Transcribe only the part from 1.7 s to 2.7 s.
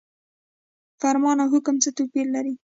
څه توپیر لري؟